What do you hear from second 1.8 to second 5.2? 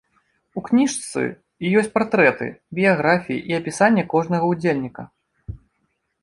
ёсць партрэты, біяграфіі і апісанне кожнага ўдзельніка.